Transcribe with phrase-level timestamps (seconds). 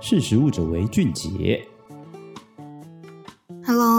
[0.00, 1.66] 识时务者为俊杰。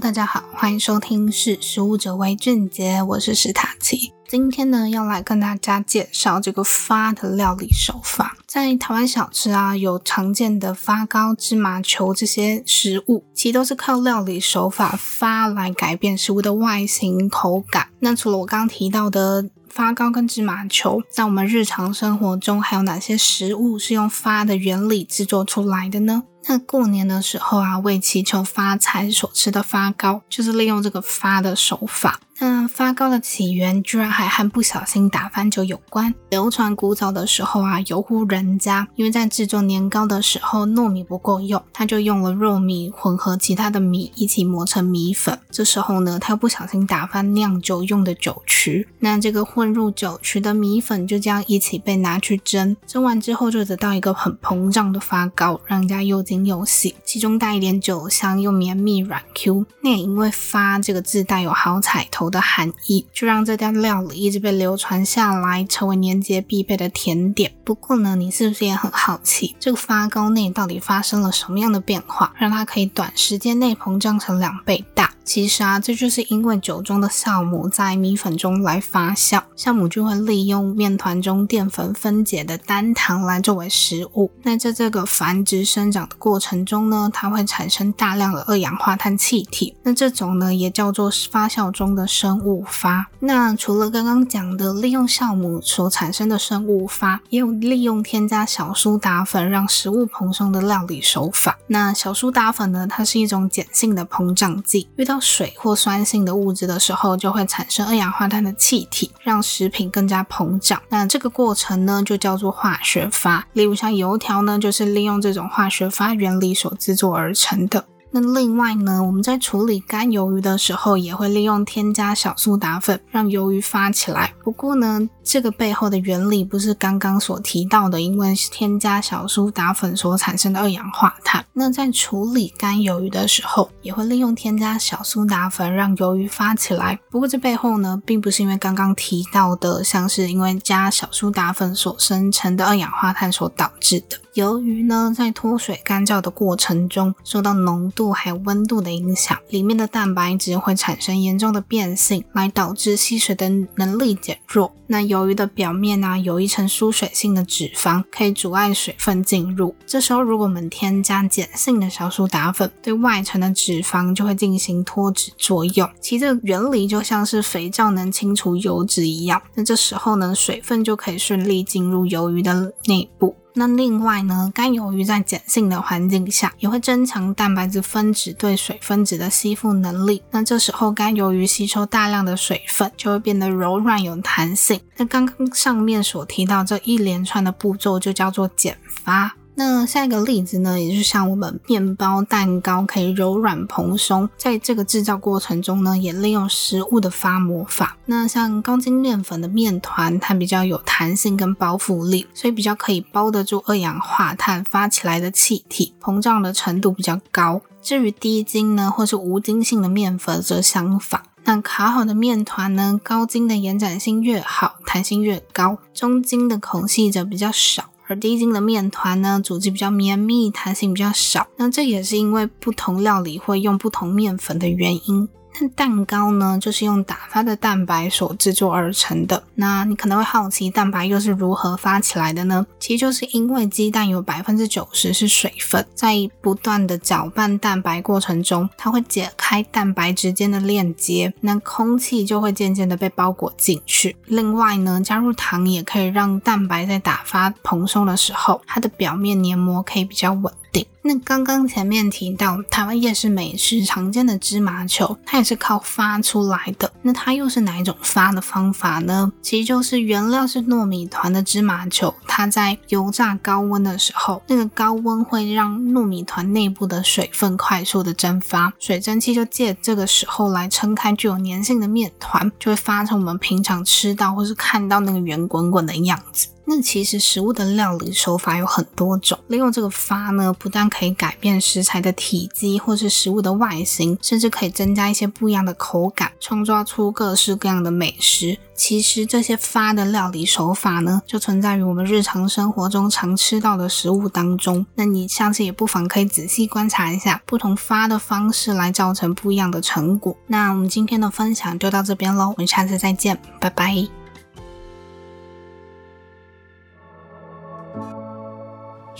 [0.00, 4.12] 大家好，欢迎收听《识食物者为俊杰》，我是史塔奇。
[4.28, 8.36] 今天呢，要来跟大家介绍这个发的料理手法。
[8.44, 17.86] 在台湾小吃啊，有常见的发糕、芝麻球这些食物，其实都是靠料理手法发来改变食物的外形、口感。
[18.00, 26.24] 那除了我刚刚提到的发糕跟芝麻球，在我们日常生活中还有哪些食物是用发的原理制作出来的呢？
[26.46, 32.20] 那过年的时候啊，为祈求发财所吃的发糕，就是利用这个发的手法。
[32.46, 36.14] 那发糕的起源居然还和不小心打翻酒有关。
[36.28, 45.38] 流传古早的时候啊，有户人家因为在制作年糕的时候糯米不够用，他就用了糯米混合其他的米一起磨成米粉。
[45.50, 59.64] 这时候呢，他又不小心打翻酿酒用的酒曲，那这个混入酒曲的米粉就这样一起被拿去蒸，蒸完之后就得到一个很膨胀的发糕，让人家又惊又喜，其中带一点酒香，又绵密软 Q。
[59.80, 67.54] 那也因为“发”这个字带有好彩头的含义，就让这道料理一直被流传下来，成为年节必备的甜点。
[67.62, 75.13] 不过呢，你是不是也很好奇，这个发糕内到底发生了什么样的变化，让它可以短时间内膨胀成两倍大？
[75.24, 84.30] 其实啊，这就是因为酒中的酵母在米粉中来发酵，酵母就会利用面团中淀粉分解的单糖来作为食物。
[84.42, 89.74] 那在这个繁殖生长的过程中呢，它会产生大量的二氧化碳气体。
[89.82, 93.06] 那这种呢，也叫做发酵中的生物发。
[93.20, 101.58] 那除了刚刚讲的利用酵母所产生的生物发，也有利用添加小苏打粉让食物蓬松的料理手法。
[101.68, 110.80] 那小苏打粉呢，它是一种碱性的膨胀剂，遇到水或酸性的物质的时候，就会产生二氧化碳的气体，让食品更加膨胀。
[110.88, 113.46] 那这个过程呢，就叫做化学发。
[113.52, 117.84] 例如像油条呢，就是利用这种化学发原理所制作而成的。
[118.16, 124.32] 那另外呢，我们在处理干鱿鱼的时候，也会利用添加小苏打粉，让鱿鱼发起来。
[124.44, 131.44] 不过呢，这个背后的原理不是刚刚所提到的，因为添加小苏打粉所产生的二氧化碳。
[131.54, 136.98] 那在处理干鱿鱼的时候，也会利用添加小苏打粉，让鱿鱼发起来。
[137.10, 144.18] 不过这背后呢，并不是因为刚刚提到的，像是因为加小苏打粉所生成的二氧化碳所导致的。
[144.34, 154.74] 鱿鱼呢，在脱水干燥的过程中，受到浓度还有温度的影响，里面的蛋白质会产生严重的变性，来导致吸水的能力减弱。
[154.88, 159.74] 那鱿鱼的表面呢、有一层疏水性的脂肪，可以阻碍水分进入。
[159.86, 165.88] 这时候，如果我们添加碱性的小苏打粉，对外层的脂肪就会进行脱脂作用。
[166.00, 169.40] 其实这个原理就像是肥皂能清除油脂一样。
[169.54, 173.36] 那这时候呢，水分就可以顺利进入鱿鱼的内部。
[173.56, 180.22] 那另外呢，干鱿鱼在碱性的环境下，也会增强蛋白质分子对水分子的吸附能力。
[180.32, 184.80] 那这时候干鱿鱼吸收大量的水分，就会变得柔软有弹性。
[184.96, 189.36] 那刚刚上面所提到这一连串的步骤，就叫做碱发。
[189.56, 197.96] 那下一个例子呢，也就是像我们面包、蛋糕可以柔软蓬松，在这个制造过程中呢，也利用食物的发膜法。
[198.06, 207.62] 那像高筋面粉的面团，它比较有弹性跟包覆力，所以比较可以包得住二氧化碳发起来的气体，膨胀的程度比较高。
[207.80, 211.22] 至于低筋呢，或是无筋性的面粉则相反。
[211.44, 217.84] 那烤好的面团呢，高筋的延展性越好，弹性越高；中筋的孔隙则比较少。
[218.06, 221.46] 而低筋的面团呢，组织比较绵密，弹性比较少。
[221.56, 225.28] 那这也是因为不同料理会用不同面粉的原因。
[225.60, 229.42] 那蛋糕呢，就是用打发的蛋白所制作而成的。
[229.54, 232.66] 那你可能会好奇，蛋白又是如何发起来的呢？
[232.80, 244.16] 其实就是因为鸡蛋有百分之九十是水分，在不断的搅拌蛋白过程中，它会解开蛋白之间的链接，那空气就会渐渐的被包裹进去。
[244.26, 250.84] 另外呢，加入糖也可以让蛋白在打发蓬松的时候，它的表面黏膜可以比较稳定。
[251.06, 256.90] 那刚刚前面提到台湾夜市美食常见的芝麻球，它也是靠发出来的。
[257.02, 259.30] 那它又是哪一种发的方法呢？
[259.42, 276.48] 其实就是原料是糯米团的芝麻球，它在油炸高温的时候，那个高温会让糯米团内部的水分快速的蒸发，水蒸气就借这个时候来撑开具有粘性的面团，就会发成我们平常吃到或是看到那个圆滚滚的样子。
[276.66, 288.58] 那其实食物的料理手法有很多种，利用这个发呢，不但可以改变食材的体积或是食物的外形，甚至可以增加一些不一样的口感，创造出各式各样的美食。
[288.76, 294.84] 其实这些发的料理手法呢，就存在于我们日常生活中常吃到的食物当中。
[294.94, 300.36] 那你下次也不妨可以仔细观察一下，不同发的方式来造成不一样的成果。
[300.48, 304.23] 那我们今天的分享就到这边喽，我们下次再见，拜拜。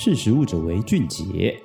[0.04, 1.58] 识时务者为俊杰。